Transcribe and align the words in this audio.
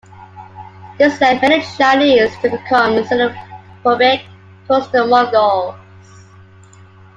This 0.97 1.21
led 1.21 1.43
many 1.43 1.61
Chinese 1.77 2.31
to 2.41 2.49
become 2.49 2.95
xenophobic 3.03 4.23
towards 4.67 4.87
the 4.91 5.05
Mongols. 5.05 5.75